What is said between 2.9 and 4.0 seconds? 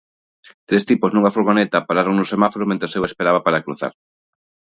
eu esperaba para cruzar.